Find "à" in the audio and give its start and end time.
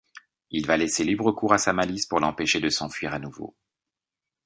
1.53-1.59, 3.13-3.19